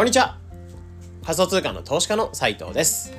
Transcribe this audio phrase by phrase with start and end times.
[0.00, 0.38] こんにちは。
[1.22, 3.12] 仮想通貨の投資家の斉藤です。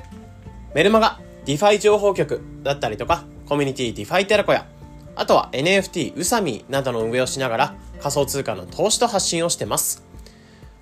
[0.74, 4.66] メルマガ、 DeFi 情報局だったりとか、コミュニティディファイテラコや、
[5.14, 10.02] あとは NFT、ウサミなどの運営をしながら仮想通貨の投資と発信をしてます。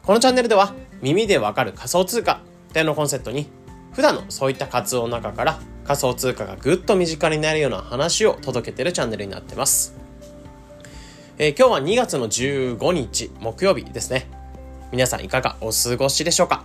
[0.02, 0.72] このチャンネルでは
[1.02, 2.40] 耳でわかる仮想通貨
[2.70, 3.48] ってのコンセプトに
[3.92, 9.94] 普段のそういった活動の中から仮想通貨がぐっと身近になるような話を届けてるチャンネルになってます。
[11.36, 14.39] えー、今日は2月の15日木曜日ですね。
[14.92, 16.64] 皆さんいかがお過ごしでしょうか、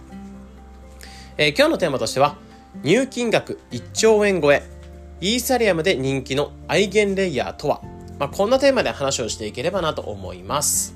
[1.37, 2.37] えー、今日のテーマとしては
[2.83, 4.63] 入金額1兆円超え。
[5.21, 7.81] イーサリアムで人気のアイゲンレイヤーとは、
[8.19, 10.93] まあ、こんなテーマで話をしていければなと思います。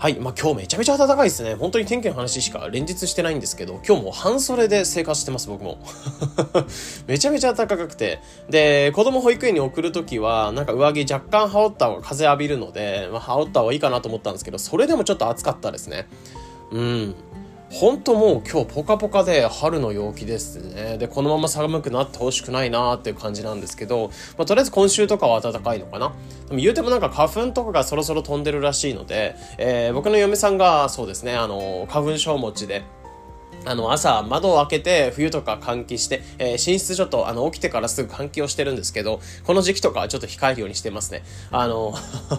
[0.00, 0.20] はい。
[0.20, 1.56] まあ、今日めちゃめちゃ暖かいですね。
[1.56, 5.78] 本当に天気の話しか連日してないんですけど、今日も半袖で生活してます、僕も。
[7.08, 8.20] めちゃめちゃ暖かくて。
[8.48, 16.06] で、子供保育園に送るときは、なんか上着若干羽織った方が風浴びるので、まあ、羽織った方がいいかなと思ったんですけど、それでもちょっと暑かったですね。
[16.70, 17.14] うん。
[17.70, 20.96] 本当もう今日ポカポカで春の陽気ですね。
[20.96, 26.12] で、このまま寒くなってほしくないなーっていう感じなんですけど、まあ、とりあえず今週とかは暖かいのかな。
[26.48, 32.84] でも言うてもなんか花粉とかがそろそろ飛んでるらしいので、えー、僕の嫁さんがそうですね、あの、花粉症持ちで、
[33.68, 41.22] あの、朝窓を開けて冬とか換気して、えー、寝室ちょっとあの起きてからすぐ換気をしてるんですけど、この時期とかはちょっと控えるようにしてますね。
[41.50, 41.92] あの、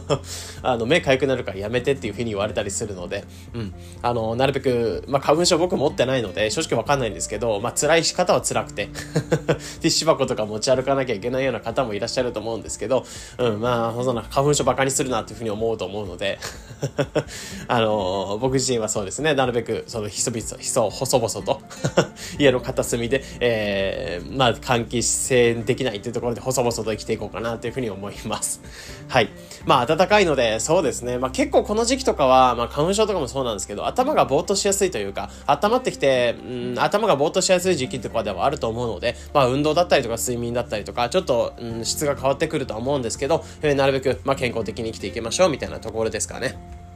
[0.63, 3.73] あの、目痒くなるからやめてっていうふうに言われたりするので、うん。
[4.02, 13.05] あの、なるべく、まあ、花粉症僕持ってないので、正直わかんないんですけど、まあ、辛い仕方は辛くて、 ティッシュ箱とか持ち歩かなきゃいけないような方もいらっしゃると思うんですけど、
[13.38, 16.39] うん、まあ、そんな花粉症バカにするなっていうふうに思うと思うので、
[17.67, 21.61] あの、僕自身はそうですね、なるべく、その、ひそひそ、ひそ、細々と
[22.39, 28.61] 家の片隅で、えー、まあ、換気扇できないっていうところで細々と生きていこうかなというふうに思います。
[29.07, 29.29] はい。
[29.65, 31.17] まあ、暖かいので、そうですね。
[31.17, 46.89] まあ、結構この時期とかは、まあ、花粉症とかもそうなんですけど、頭がぼーっとしやすいというか、温まってきて、うん、頭がぼーっとしやすい時期とかではあると思うので、まあ、運動だったりとか睡眠だったりとか、ちょっと、うん、質が変わってくるとは思うんですけど、えー、なるべく、まあ、健康的に生きていきましょうみたいなところですかね。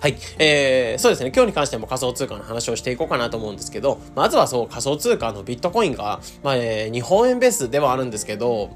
[0.00, 0.16] はい。
[0.38, 1.32] えー、そうですね。
[1.34, 8.70] 今日に関しても仮想通貨の話をしていこうかなと思うんですけど、まずはそう、仮想通貨のビットコインが、まあ、えー、日本円ベースではあるんですけど、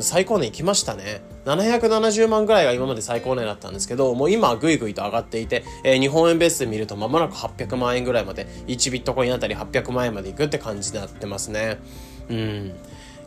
[0.00, 1.22] 最高値行きましたね。
[1.46, 11.78] 770万ぐらいが今まで最高値だったんですけど、もう今はぐいぐいと上がっていて、えー、日本円ベースで見ると間もなく800万円ぐらいまで、1ビットコインあたり800万円まで行くって感じになってますね。
[12.28, 12.74] うん。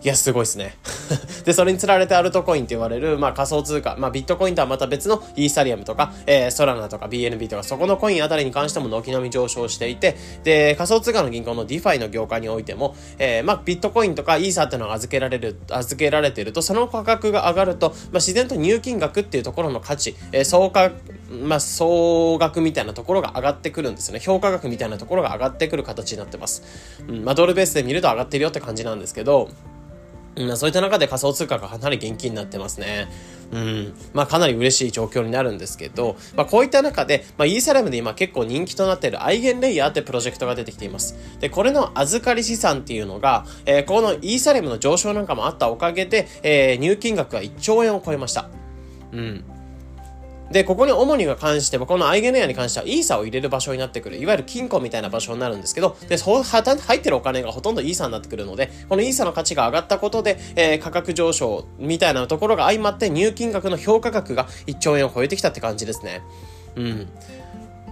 [0.02, 0.78] いや、すごいですね。
[1.44, 10.16] で、それにつられてアルトコインって言われる、まあ仮想通貨、まあビットコインとはまた別のイーサリアムとか、えー、ソラナとか BNB とか、そこのコインあたりに関しても軒並み上昇していて、
[10.46, 20.92] で、仮想通貨の銀行の DeFi の業界においても、えー、まあビットコインとかイーサっていうのが預けられる、預けられてると、その価格が上がると、まあ自然と入金額っていうところの価値、えー、総価、
[21.30, 24.22] まあ総額みたいなところが上がってくるんですね。
[24.22, 26.64] 評価額みたいなところが上がってくる形になってます。
[27.06, 29.50] うん、まあドルベースで見ると上がってるよって感じなんですけど、
[30.36, 33.08] うん、そういった中で仮想通貨がかなり元気になってますね。
[33.52, 33.94] うん。
[34.14, 41.18] まあかなり嬉しい状況になるんですけど、まあこういった中で、まあイーサリアムで今結構人気となっている EigenLayer ってプロジェクトが出てきています。
[41.40, 48.50] で、これの預かり資産っていうのが、えー、このイーサリアムの上昇なんかもあったおかげで、えー、入金額は1兆円を超えました。
[49.12, 49.44] うん。
[50.52, 66.22] で、ここに主にが関しては、この EigenLayer に関しては、イーサを入れる場所になってくる、いわゆる金庫みたいな場所になるんですけど、で、そう、入ってるお金がほとんどイーサになってくるので、このイーサの価値が上がったことで、えー、価格上昇みたいなところが相まって、入金額の評価額が1兆円を超えてきたって感じですね。
[66.76, 67.08] うん。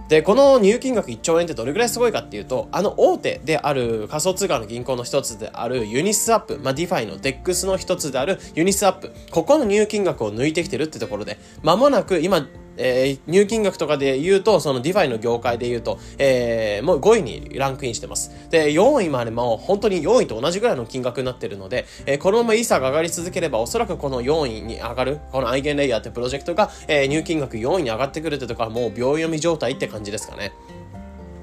[0.08, 12.46] で、この入金額1兆円ってどれぐらいすごいかっていうと、あの大手である仮想通貨の銀行の一つである Uniswap、まあ、 DeFi の DEX の一つである Uniswap、ここの入金額を抜いてきてるってところで、まもなく今、
[12.78, 18.30] えー、入金額とかで言うと、そのディファイの業界で言うと、えー、もう5位にランクインしてます。
[18.50, 30.52] で、4位までも本当に4位と同じぐらいの金額になってるので、えー、このままイーサが上がり続ければ、おそらくこの4位に上がる、このアイゲンレイヤーってプロジェクトが、えー、入金額4位に上がってくるってとこはもう秒読み状態って感じですかね。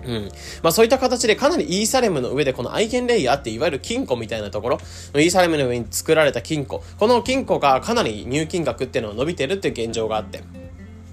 [0.05, 0.29] うん。
[0.61, 4.77] まあそういった形でかなりイーサリアムの上でこのアイゲンレイヤーっていわゆる金庫みたいなところ、
[5.15, 10.43] イーサリアムの上に作られた金庫、この金庫がかなり入金額っていうのが伸びてるっていう現状があって、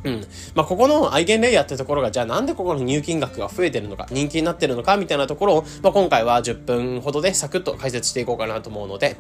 [0.04, 0.26] うん。
[0.54, 9.16] まあ、ここのアイゲンレイヤーってところが、じゃあなんでここの入金額が増えてるのか、人気になってるのか、みたいなところを、まあ、今回は10分ほどでサクッと解説していこうかなと思うので、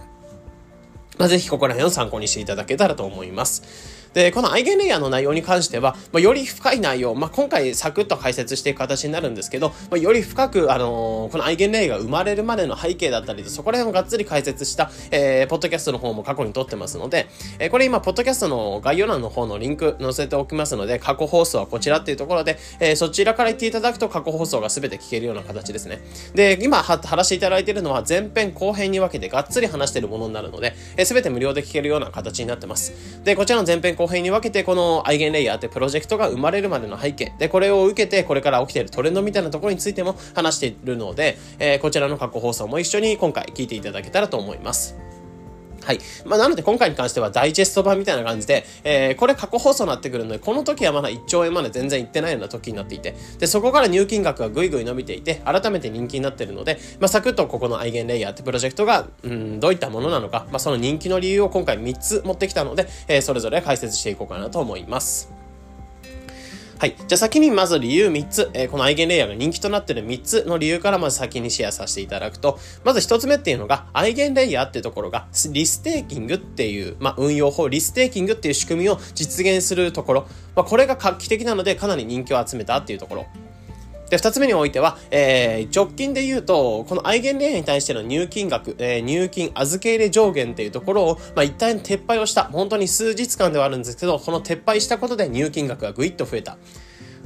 [1.18, 4.01] まあ、ぜひここら辺を参考にしていただけたらと思います。
[4.14, 17.28] で、このアイゲンレイヤーの内容に関しては、まあ、より深い内容、まあ、今回サクッと解説していく形になるんですけど、まあ、より深く、あのー、このアイゲンレイヤーが生まれるまでの背景だったりと、そこら辺をがっつり解説した、えー、ポッドキャストの方も過去に撮ってますので、
[17.58, 26.02] えー、これ今、ポッドキャストの概要欄の方のリンク載せておきますので、過去放送はこちらっていうところで、えー、そちらから言っていただくと過去放送が全て聞けるような形ですね。
[26.34, 32.92] で、今は、話していただいているのは前編後編に分けてがっつり話しているものになるので、えー、全て無料で聞けるような形になってます。
[33.24, 45.01] で、こちらの前編後編に分けて、このアイゲンレイヤーってプロジェクトが生まれるまでの背景、で、これを受けて、これから起きているトレンドみたいなところについても話しているので、えー、こちらの過去放送も一緒に今回聞いていただけたらと思います。
[45.84, 45.98] はい。
[46.24, 65.41] まあ、なので今回に関してはダイジェスト版みたいな感じで、えー、これ過去放送になってくるので、この時はまだ1兆円まで全然いってないような時になっていて、で、そこから入金額がぐいぐい伸びていて、改めて人気になってるので、まあ、サクッとここのアイゲンレイヤーってプロジェクトが、うん、どういったものなのか、まあ、その人気の理由を今回3つ持ってきたので、えー、それぞれ解説していこうかなと思います。
[66.82, 66.96] はい。
[66.96, 80.26] じゃあ先にまず理由3つ、えー、このアイゲンレイヤーが人気となってる3つの理由からまず先にシェアさせていただくと、まず1つ目っていうのが、アイゲンレイヤーっていうところが、リステーキングっていう、まあ、運用法、リステーキングっていう仕組みを実現するところ、
[80.56, 83.26] まあ、これが画期的なのでかなり人気を集めたっていうところ。
[84.12, 92.44] で、二つ目においては、えー、直近で言うと、このアイゲンレイヤーに対しての入金額、えー、入金預け入れ上限っていうところを、まあ、一旦撤廃をした。
[92.44, 96.58] 本当に数日間ではあるんですけど、この撤廃したことで入金額がぐいっと増えた。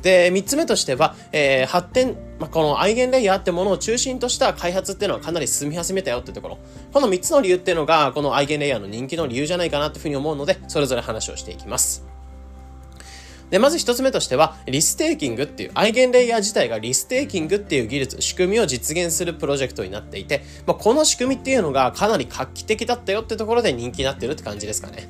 [0.03, 6.59] で、三つ目としては、えー、発展、まあ、このアイゲンレイヤーってものを中心とした開発っていうのはかなり進み始めたよってところ。
[6.93, 12.16] この三つの理由っていうのが、このアイゲンレイヤーの人気の理由じゃないかなっていうふうに思うので、それぞれ話をしていきます。
[13.51, 25.09] で、まず1つ目としては、リステーキングっていう、アイゲンレイヤー自体がリステーキングっていう技術、仕組みを実現するプロジェクトになっていて、まあ、この仕組みっていうのがかなり画期的だったよってところで人気になってるって感じですかね。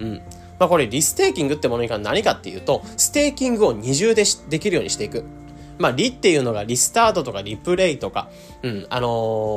[0.00, 0.22] うん。
[0.58, 5.24] まあこれリステーキングってものに関何かっていうと、ステーキングを二重でできるようにしていく。
[5.82, 8.30] まあ、リっていうのがリスタートとかリプレイとか、
[8.62, 9.08] うん、あの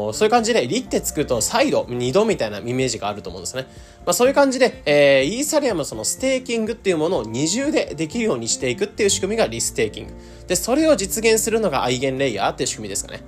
[0.09, 3.67] ー、そういう感じで、リってつくと再度、2度みたいなイメージがあると思うんですね。
[4.05, 10.13] まあ、そういう感じで、えー、イーサリアムそのステーキングっていうものを二重でできるようにしていくっていう仕組みがリステーキング。
[10.47, 13.21] で、それを実現するのがアイゲンレイヤーっていう仕組みですかね。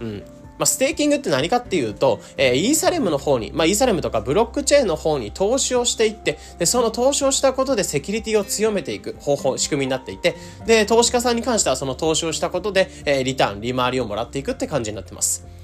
[0.00, 0.22] うん。
[0.58, 15.57] まあ、ステーキングって何かっていうと、えー、イーサリアムの方に、まあ、イーサリアムとかブロックチェーンの方に投資をしていって、で、その投資をしたことでセキュリティを強めていく方法、仕組みになっていて、で、投資家さんに関してはその投資をしたことで、えー、リターン、利回りをもらっていくって感じになってます。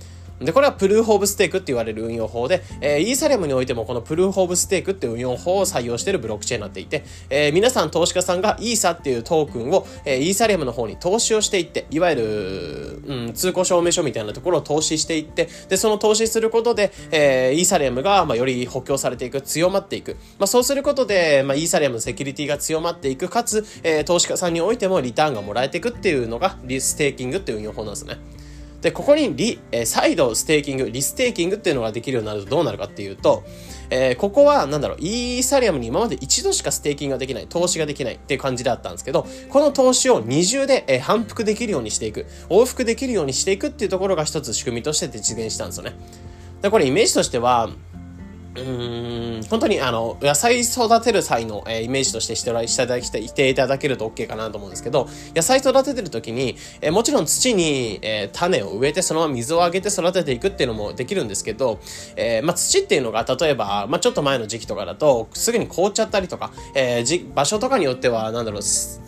[0.45, 20.17] で、これはプルーフオブステークって言われる運用法で、えー、イーサリアムにおいてもこのプルーフオブステークっていう運用法を採用しているブロックチェーンになっていて、えー、皆さん投資家さんがイーサっていうトークンを、えー、イーサリアムの方に投資をしていって、いわゆる、うん、通行証明書みたいなところを投資していって、で、その投資することで、えー、イーサリアムが、まあ、より補強されていく、強まっていく。
[20.39, 28.19] まあ、そうすることで、まあ、イーサリアムのセキュリティが強まっていく、かつ、えー、投資家さんにおいてもリターンがもらえていくっていうのが、リステーキングっていう運用法なんですね。
[28.85, 33.43] で、ここにリ、えー、再度ステーキング、リステーキングっていうのができるようになるとどうなるかっていうと、
[33.89, 45.95] えー、ここは、なんだろう、イーサリアムに今まで一度しかステーキングができない、投資ができないっていう感じだったんですけど、この投資を二重で、えー、反復できるようにしていく、往復できるようにしていくっていうところが一つ仕組みとして実現したんですよね。
[46.61, 47.71] で、これイメージとしては、
[48.57, 48.61] う
[49.41, 61.81] ん、本当にあの、野菜育てる際の、えー、イメージとしてしていただきていただけると OK かなと思うんですけど、野菜育ててる時に、えー、もちろん土に、えー、種を植えてそのまま水をあげて育てていくっていうのもできるんですけど、
[62.17, 68.63] えまあ、土っていうのが例えば、まあ、ちょっと前の時期とかだと、すぐに凍っちゃったりとか、えじ場所とかによっては、なんだろう、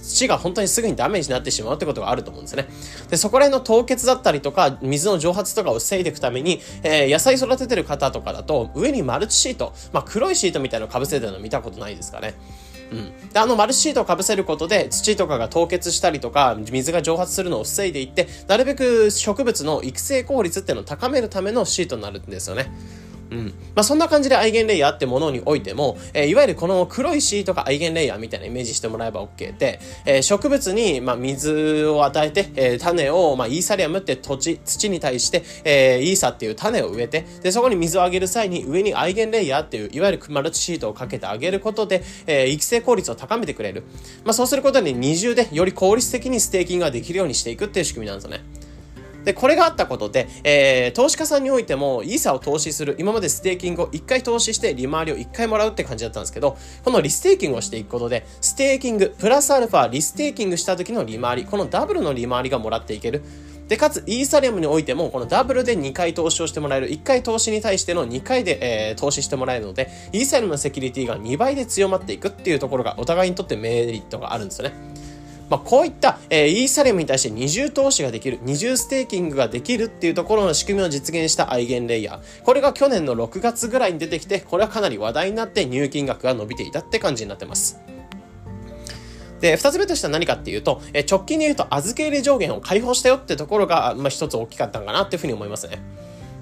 [0.07, 2.69] 土が本当にすぐにダメージになってしまうってことがあると思うんですね。
[3.11, 12.35] で、そこら辺の凍結だったりとか、水の蒸発とかを防いでいくために、え野菜育ててる方とかだと、上にマルチシート、まあ、黒いシートみたいなのを被せてるの見たことないですかね。
[12.93, 13.31] うん。
[13.33, 22.71] で、あのマルチシートを被せることで土とかが凍結したりとか、水が蒸発するのを防いでいって、なるべく植物の育成効率っていうのを高めるためのシートになるんですよね。
[23.31, 23.47] うん。
[23.75, 43.85] まあ、そんな感じでアイゲンレイヤーってものにおいても、えー、いわゆるこの黒いシートがアイゲンレイヤーみたいなイメージしてもらえば OK で、えー、植物に、まあ、水を与えて、えー、種を、まあ、イーサリアムって土地、土に対して、えー、イーサっていう種を植えて、で、そこに水をあげる際に上にアイゲンレイヤーっていう、いわゆるクマルチシートをかけてあげることで、えー、育成効率を高めてくれる。
[44.25, 48.66] まあ、そうすることで二重でより効率的にステーキングができるようにしていくっていう仕組みなんですよね。
[49.27, 63.25] で、これがあったことで、えー、投資家さんにおいても、イーサを投資する、今までステーキングを1回投資して利回りを1回もらうって感じだったんですけど、このリステーキングをしていくことで、ステーキング、プラスアルファ、リステーキングした時の利回り、このダブルの利回りがもらっていける。
[63.67, 75.06] で、かつ、イーサリアムにおいても、このダブルで2回投資をしてもらえる、1回投資に対しての2回で、えー、投資してもらえるので、イーサリアムのセキュリティが2倍で強まっていくっていうところが、お互いにとってメリットがあるんですよね。
[75.49, 82.43] まあ、こういった、えー、イーサリアムに対して二重投資ができる、二重ステーキングができるっていうところの仕組みを実現したアイゲンレイヤー。
[82.43, 87.79] これが去年の6月ぐらいに出てきて、これはかなり話題になって入金額が伸びていたって感じになってます。
[89.41, 95.79] で、二つ目としては何かっていうと、え直近で言うと預け入れ上限を解放したよってところが、まあ、一つ大きかったのかなっていうふうに思いますね。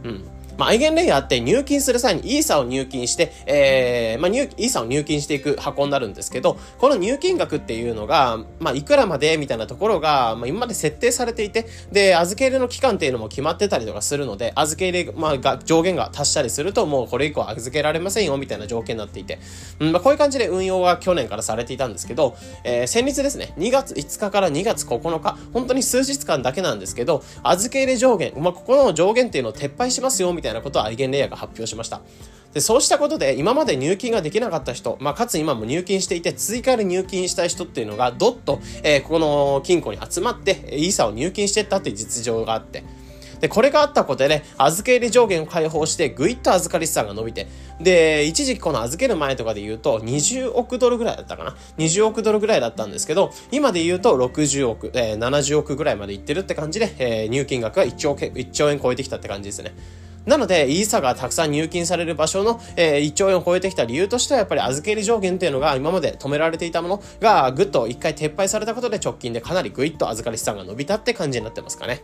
[0.04, 0.24] うん。
[0.56, 19.38] まあ、アイゲンレイヤーって入金する際にイーサを入金して、えー、まあ、イーサを入金していく箱になるんですけど、この入金額っていうのが、まあ、いくらまでみたいなところが、まあ、今まで設定されていて、で、預け入れの期間っていうのも決まってたりとかするので、預け入れ、まあ、が上限が達したりすると、もうこれ以降預けられませんよ、みたいな条件になっていて、
[19.80, 32.00] うん、まあ、こういう感じで運用は去年からされていたんですけど、えー、先日ですね、2月5日から2月9日、本当に数日間だけなんですけど、預け入れ上限、まあ、ここの上限っていうのを撤廃しますよ、みたいなたいなことはアイゲンレイヤーが発表しました。
[32.54, 42.84] で、そうしたことで、今まで入金ができなかった人、まあ、かつ今も入金していて、追加で入金したい人っていうのが、どっと、えー、この金庫に集まって、イーサを入金していったっていう実情があって、
[43.40, 47.48] で、これがあったことで、預け入れ上限を解放して、ぐいっと預かり資産が伸びて、
[47.80, 59.74] で、一時期この預ける前とかで言うと、20億ドルぐらいだったかな ?20 億ドルぐらいだったんですけど、今で言うと60億、えー、70億ぐらいまでいってるって感じで、えー、入金額が1兆 ,1 兆円超えてきたって感じですね。
[60.26, 72.02] なので、イーサがたくさん入金される場所の、えー、1兆円を超えてきた理由としては、やっぱり預け入り上限っていうのが今まで止められていたものがぐっと一回撤廃されたことで直近でかなりぐいっと預かり資産が伸びたって感じになってますかね。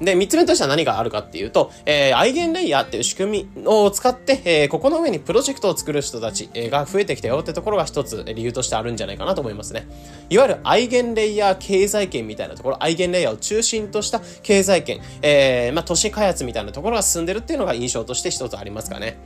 [0.00, 9.86] で、三つ目としては何があるかっていうと、えー、アイゲンレイヤーっていう仕組みを使って、えー、ここの上にプロジェクトを作る人たちが増えてきたよってところが一つ理由としてあるんじゃないかなと思いますね。
[10.30, 19.18] いわゆるアイゲンレイヤー経済圏みたいなところ、アイゲンレイヤーを中心とした経済圏、えー、まあ、都市開発みたいなところが進んでるっていうのが印象として一つありますかね。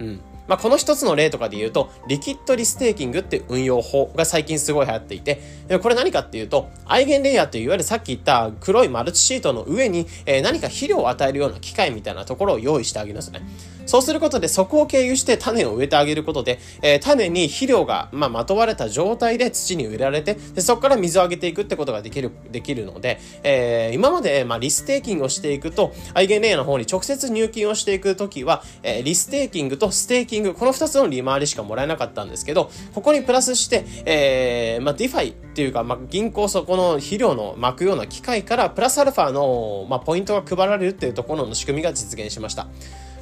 [0.00, 0.20] うん。
[0.46, 5.40] まあ、この一つの例とかで言うと、リキッドリステーキングっていう運用法が最近すごい流行っていて、
[5.82, 13.42] これ何かっていうと、アイゲンレイヤーといういわゆるさっき言った黒いマルチシートの上に、え、何か肥料を与えるような機械みたいなところを用意してあげるんですね。
[13.86, 42.68] そうすることで、そこを経由して種を植えてあげることで、えー、種に肥料が、まあ、まとわれた状態で土に植えられて、でそこから水をあげていくってことができる、できるので、えー、今まで、まあ、リステーキングをしていくと、アイゲンレイヤーの方に直接入金をしていくときは、えー、リステーキングとステーキング、この二つの利回りしかもらえなかったんですけど、ここにプラスして、えー、まあ、ディファイっていうか、まあ、銀行そこの肥料の巻くような機械から、プラスアルファの、まあ、ポイントが配られるっていうところの仕組みが実現しました。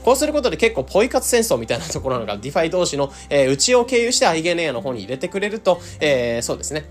[0.02, 6.85] こうすることで結構ポイ活戦争みたいなところなのが、ディファイ同士の、えー、うちを経由してアイゲンレイヤーの方に入れてくれると、えー、そうですね。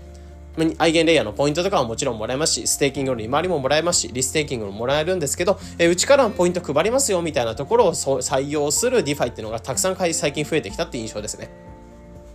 [0.76, 11.71] アイゲンレイヤーのポイントとかはもちろんもらえますし、ステーキングの利回りももらえますし、リステーキングももらえるんですけど、え、うちからのポイント配りますよみたいなところを採用するディファイっていうのがたくさん最近増えてきたっていう印象ですね。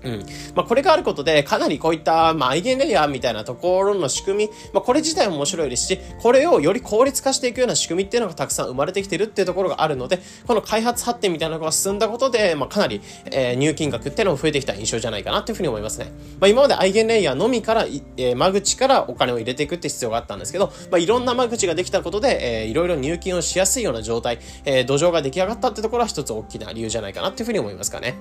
[0.04, 0.26] うん。
[0.56, 16.12] まあ、これがあることで、かなりこういった、まあ、アイゲンレイヤーみたいなところの仕組み、まあ、これ自体も面白いですし、これをより効率化していくような仕組みっていうのがたくさん生まれてきてるっていうところがあるので、この開発発展みたいなのが進んだことで、まあ、かなり、えー、入金額っていうのも増えてきた印象じゃないかなっていうふうに思いますね。
[16.40, 28.16] まあ、今までアイゲンレイヤーのみから、えー、間口からお金を入れていくって必要があったんですけど、まあ、いろんな間口ができたことで、えー、いろいろ入金をしやすいような状態、えー、土壌が出来上がったってところは一つ大きな理由じゃないかなっていうふうに思いますかね。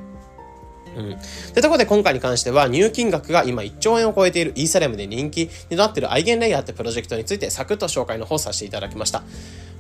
[0.97, 1.17] うん。
[1.55, 9.23] で、ところで今回に関しては入金額が今1兆円を超えているイーサレムで人気になっているアイゲンレイヤーってプロジェクトについてサクッと紹介の方させていただきました。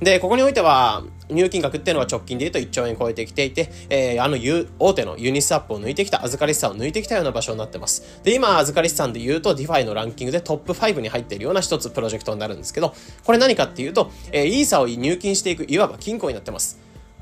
[0.00, 4.36] で、ここにおいては入金額っていうのは直近で言うと1兆円超えてきていて、えー、あの
[4.78, 8.20] 大手のユニスワップを抜いてきた、預かり資産を抜いてきたような場所になってます。
[8.22, 12.94] で、今預かり資産で言うと DeFi のランキングでトップ5に入っているような一つプロジェクトになるんですけど、
[13.24, 16.78] これ何かっていうと、えー、イーサを入金していくいわば金庫になってます。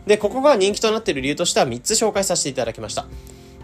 [0.07, 3.07] で、ここが人気となっている理由としては3つ紹介させていただきました。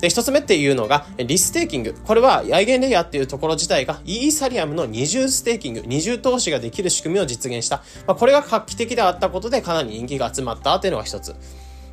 [0.01, 1.95] で、一つ目っていうのが、リステーキング。
[2.05, 7.83] これは、アイゲンレイヤーっていうところ自体が、イーサリアムの二重ステーキング、二重投資ができる仕組みを実現した。
[8.07, 11.35] まあ、これが画期的であったことで、かなり人気が集まったっていうのが一つ。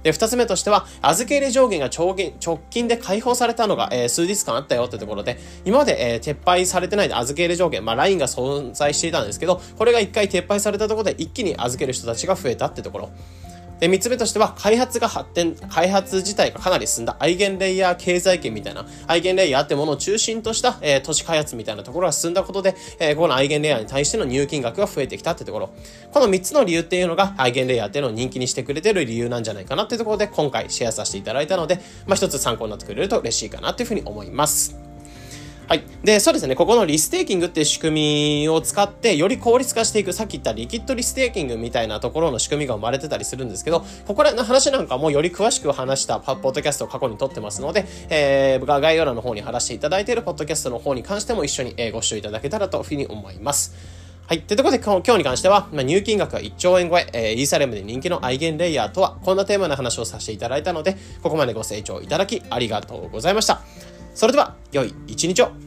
[0.03, 2.15] で、二つ目としては、預け入れ上限が直
[2.69, 13.09] 近で解放されたのが、えー、数日間あったよってところで、今まで、えー、撤廃されてない預け入れ上限、まあ、ラインが存在していたんですけど、これが一回撤廃されたところで一気に預ける人たちが増えたってところ。
[13.79, 25.69] で、三つ目としては、開発が発展、開発自体がかなり進んだアイゲンレイヤー経済圏みたいな、アイゲンレイヤーってものを中心とした、えー、都市開発みたいなところが進んだことで、えー、このアイゲンレイヤーに対しての入金額が増えてきたってところ。
[26.11, 34.86] この三つの理由っていうのが、アイゲンレイヤーっていうのを人気にしてくれてる理由なんじゃないかなってところで、今回シェアさせていただいたので、まあ、一つ参考になってくれると嬉しいかなっていうふうに思います。
[35.67, 35.83] はい。
[36.01, 53.75] で、そうですね、ここのリステーキングっていう仕組みを使って、より効率化していく、さっき言ったリキッドリステーキングみたいなところの仕組みが生まれてたりするんですけど、ここらの話なんかもより詳しく話したポッドキャストを過去に撮ってますので、えー、概要欄の方に貼らせていただいているポッドキャストの方に関しても一緒にご視聴いただけたらというふうに思います。
[54.25, 54.41] はい。
[54.41, 63.96] というところで、今日に関しては、まあ、入金額が1兆円超え、えー、イーサレムで人気のアイゲンレイヤーとは、こんなテーマの話をさせていただいたので、ここまでご清聴いただきありがとうございました。
[64.17, 65.66] それでは、良い一日を。